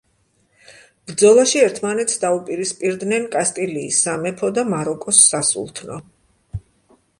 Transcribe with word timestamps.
ბრძოლაში 1.09 1.61
ერთმანეთს 1.65 2.17
დაუპირისპირდნენ 2.23 3.29
კასტილიის 3.37 4.01
სამეფო 4.07 4.53
და 4.59 4.67
მაროკოს 4.75 5.23
სასულთნო. 5.29 6.03